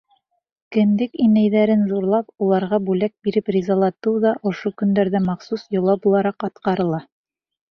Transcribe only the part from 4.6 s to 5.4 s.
көндәрҙә